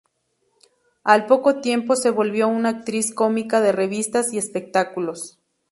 [1.03, 5.37] Al poco tiempo se volvió una actriz cómica de revistas y espectáculos.